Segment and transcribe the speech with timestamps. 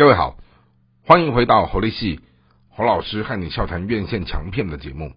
[0.00, 0.38] 各位好，
[1.04, 2.20] 欢迎回到侯立系
[2.70, 5.12] 侯老师和你笑谈院线强片的节目。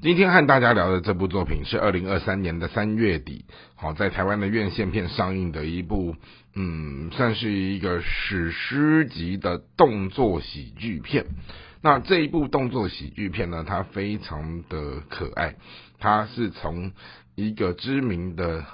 [0.00, 6.14] 今天和大家聊的这部作品是二零二三年的三月底，好在台湾的院线片上映的一部，
[6.54, 11.26] 嗯，算是一个史诗级的动作喜剧片。
[11.82, 15.56] 那这一部动作喜剧片呢，它非常的可爱，
[15.98, 16.92] 它是从
[17.38, 18.64] 一个知名的。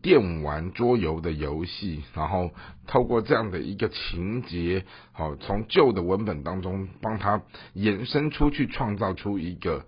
[0.00, 2.50] 电玩桌游的游戏，然后
[2.86, 7.42] 透过这样的一个情节，好从旧的文本当中帮他
[7.74, 9.84] 延伸出去，创造出一个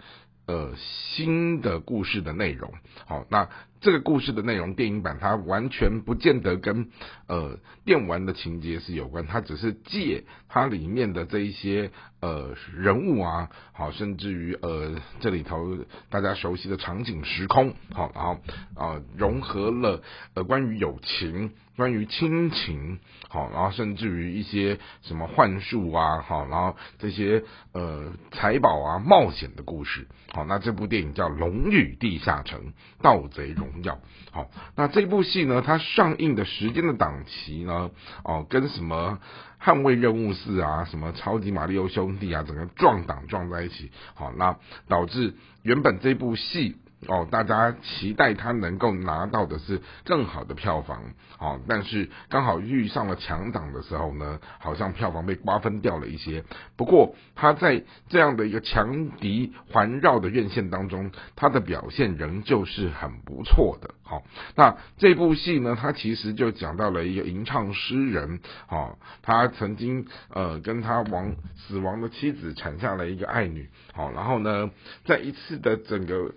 [0.47, 2.71] 呃新的故事的内容。
[3.07, 3.49] 好，那
[3.81, 6.89] 这个故事的内容，电影版它完全不见得跟
[7.27, 11.91] 呃电玩的情节是有关，它只是借它里面的这一些。
[12.21, 15.79] 呃，人物啊，好，甚至于呃，这里头
[16.11, 18.41] 大家熟悉的场景、时空，好，然后
[18.75, 20.03] 啊，融合了
[20.35, 33.95] 呃，关于友情、关于亲情，好，然后甚至于一些什么幻术啊，好，然后这些呃财宝啊、冒险的故事，好，那这部电影叫《龙与地下城：盗贼荣耀》，
[34.33, 37.91] 好，那这部戏呢，它上映的时间的档期呢，
[38.25, 39.19] 哦，跟什么？
[39.61, 46.77] 捍卫任务四啊，什么超级马里奥兄弟啊，整个撞档撞在一起，好，那导致原本这部戏。
[47.07, 51.01] 哦，大家期待他能够拿到的是更好的票房，
[51.39, 56.43] 哦，但是刚好遇上了强档的时候呢，好像票房被瓜分掉了一些。
[56.77, 63.95] 不过他在这样的一个强敌环绕的院线当中，他的表现仍旧是很不错的。
[64.03, 64.25] 好，
[64.57, 74.71] 那这部戏呢，他其实就讲到了一个吟唱诗人，哦，他曾经呃跟他亡死亡的妻子产下了一个爱女，好，然后呢，
[75.05, 76.33] 在一次的整个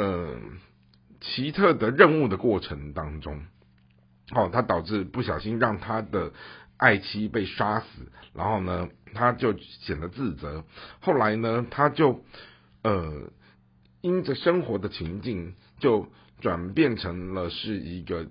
[0.00, 0.34] 呃，
[1.20, 3.42] 奇特的任务的过程当中，
[4.34, 6.32] 哦，他导致不小心让他的
[6.78, 10.64] 爱妻被杀死，然后呢，他就显得自责。
[11.00, 12.24] 后来呢，他就
[12.82, 13.30] 呃，
[14.00, 16.06] 因着生活的情境，就
[16.40, 18.26] 转变成了是一个。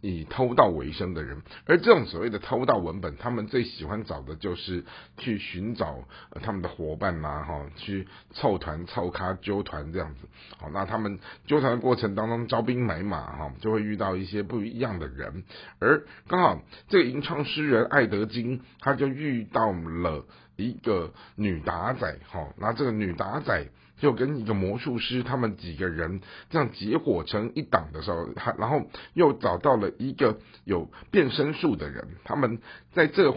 [0.00, 4.84] 以偷盗为生的人，而这种所谓的偷盗文本，他们最喜欢找的就是
[5.16, 6.04] 去寻找
[6.42, 10.28] 他们的伙伴呐，哈，去凑团、凑咖、纠团这样子。
[10.58, 15.44] 好，那他们纠团的过程当中，招兵买马，哈，就会遇到一些不一样的人。
[15.78, 20.24] 而刚好这个吟唱诗人爱德金，他就遇到了
[20.56, 23.68] 一个女打仔，哈，那这个女打仔。
[24.02, 28.82] 就跟一个魔术师，他们几个人这样结伙成一党的时候，他然后
[29.14, 32.58] 又找到了一个有变身术的人，他们
[32.92, 33.32] 在这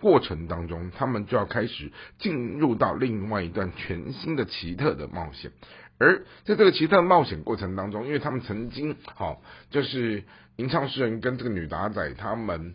[0.00, 5.52] 过程当中，他们就要开始进入到另外一段全新的奇特的冒险。
[5.98, 9.40] 而在这个奇特冒险过程当中，因为他们曾经好，
[9.70, 10.24] 就是
[10.56, 12.74] 吟唱诗人跟这个女打仔他们。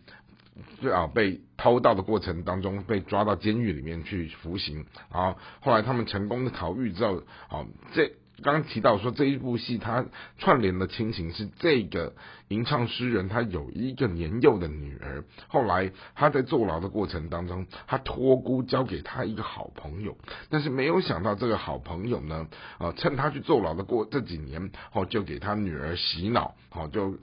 [0.79, 10.05] 最好被偷盗的过程当中被抓到监狱里面去服刑，然后后来他们成功的逃狱之后，好，这刚提到说这一部戏它
[10.37, 12.13] 串联的亲情是这个
[12.49, 20.17] 吟唱诗人他有一个年幼的女儿，后来他在坐牢的过程当中，他托孤交给他一个好朋友，
[20.49, 22.47] 但是没有想到这个好朋友呢，
[22.79, 27.17] 呃，趁他去坐牢的过这几年，哦，就给他女儿洗脑，好就。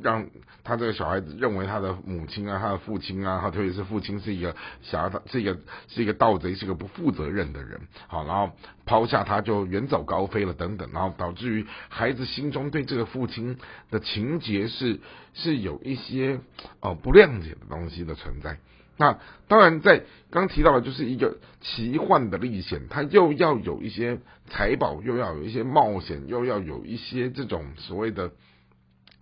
[0.00, 0.28] 让
[0.62, 7.80] 他这个小孩子认为他的母亲啊，他的父亲啊，他特别是父亲是一个小孩，是一个是一个盗贼，是个不负责任的人。
[8.06, 8.52] 好，然后
[8.86, 13.58] 抛下他就远走高飞了，等等，然后导致于孩子心中对这个父亲
[13.90, 15.00] 的情节是
[15.34, 16.38] 是有一些
[16.80, 18.58] 哦不谅解的东西的存在。
[18.96, 28.30] 那当然，在刚提到的就是一个奇幻的历险，它又要有一些财宝，又要有一些冒险，又要有一些这种所谓的。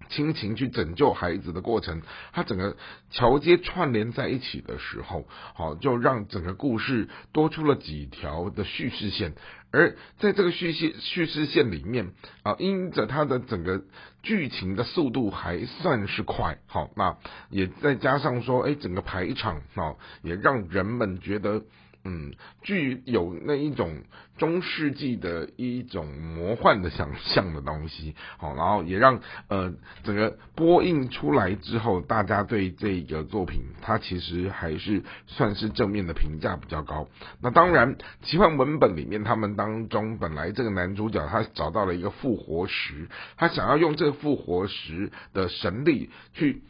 [0.09, 2.03] 亲情去拯救孩子的过程，
[2.33, 2.77] 它整个
[3.11, 9.34] 桥接串联在一起的时候，好，就让整个故事多出了几条的叙事线。
[9.72, 12.12] 而在这个叙事叙事线里面
[12.43, 13.83] 啊，因着它的整个
[14.22, 17.16] 剧情的速度还算是快，好，那
[17.50, 21.63] 也再加上说，哎，整个排场啊，也让人们觉得。
[22.08, 24.04] 嗯，具有那一种
[24.38, 29.74] 中世纪的一种魔幻的想象的东西，好，然后也让呃
[30.04, 37.08] 整个播映出来之后，大家对这个作品，它其实还是算是正面的评价比较高。
[37.41, 46.62] 那当然，奇幻文本里面，他们当中本来这个男主角他找到了一个复活石，他想要用这个复活石的神力去。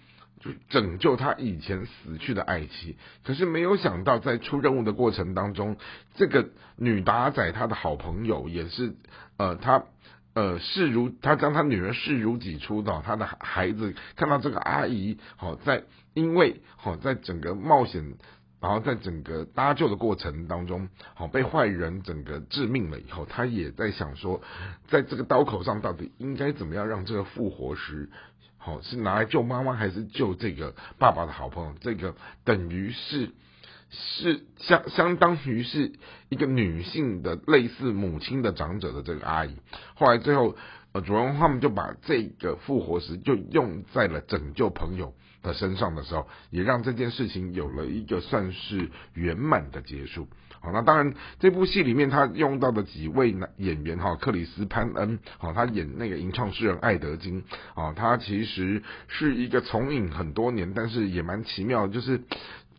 [0.69, 5.77] 拯救他以前死去的爱妻，可是没有想到在出任务的过程当中，
[6.15, 8.95] 这个女打仔她的好朋友也是，
[9.37, 9.85] 呃，他
[10.35, 15.85] 呃视如他将他女儿视如己出的，他的孩子看到这个阿姨好在
[16.15, 18.15] 因为好在整个冒险
[18.59, 24.41] 然后在整个搭救的过程当中，好被坏人整个致命了以后，他也在想说，
[24.89, 28.09] 在这个刀口上到底应该怎么样让这个复活时，
[28.67, 31.75] 好是拿来救妈妈还是救这个爸爸的好朋友？
[31.81, 33.31] 这个等于是
[33.91, 35.93] 是相相当于是
[36.29, 39.57] 一个女性的类似母亲的长者的这个阿姨。
[39.95, 40.57] 后来最后，
[40.91, 45.15] 呃，主人他们就把这个复活石就用在了拯救朋友。
[45.43, 50.27] 的身上的时候，也让这件事情有了一个算是圆满的结束。
[50.61, 57.45] 好，那当然这部戏里面他用到的几位男演员哈，克里斯潘恩，好，他演那个吟唱诗人爱德金，
[57.75, 62.23] 啊，他其实是一个从影很多年，但是也蛮奇妙，就是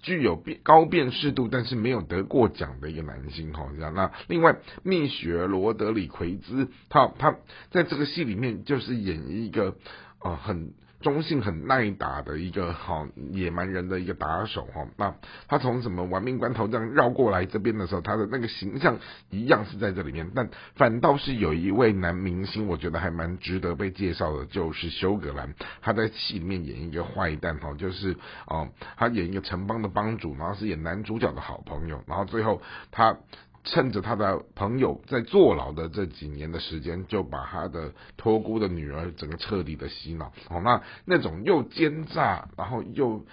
[0.01, 3.67] 具有变高辨识度，但是没有得过奖的一个男星哈。
[3.75, 7.35] 这样，那另外蜜雪罗德里奎兹，他他
[7.71, 9.75] 在这个戏里面就是演一个
[10.19, 10.73] 啊很。
[11.07, 15.15] 中性很耐打的一个好野蛮人的一个打手哈，那
[15.47, 18.99] 他从什么玩命关头这样绕过来这边的时候，他的那个形象
[19.29, 28.13] 一样是在这里面，但反倒是有一位男明星，我觉得还蛮值得被介绍的，就是休格兰，他在戏里面演一个坏蛋哈，就是
[28.47, 28.67] 哦，
[28.97, 32.61] 他演一个城邦的帮主，然后是演男主角的好朋友，然后最后
[32.91, 33.17] 他。
[33.67, 40.31] 趁着他的朋友在坐牢的这几年的时间，就把他的托孤的女儿整个彻底的洗脑。
[40.49, 43.25] 好，那那种又奸诈，然后又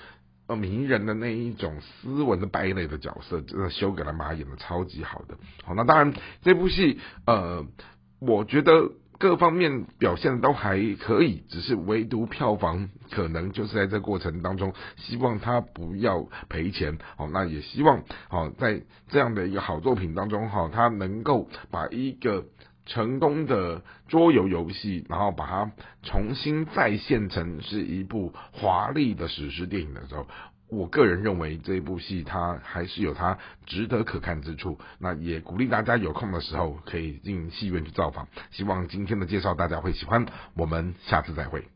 [0.46, 5.38] 呃迷人的那一种斯文的败类的角色，真的修格兰把他演的超级好的。
[5.64, 7.64] 好，那当然这部戏呃，
[8.18, 8.90] 我觉得。
[9.24, 17.30] 各方面表现都还可以，只是唯独票房可能就是在这过程当中，希望他不要赔钱哦。
[17.32, 22.44] 那也希望哦，在这样的一个好作品当中哈，他能够把一个
[22.84, 25.72] 成功的桌游游戏，然后把它
[26.02, 30.26] 重新再现成是一部华丽的史诗电影的时候。
[30.74, 38.26] 我个人认为这一部戏它还是有它值得可看之处，那也鼓励大家有空的时候可以进戏院去造访。
[38.50, 41.73] 希望今天的介绍大家会喜欢，我们下次再会。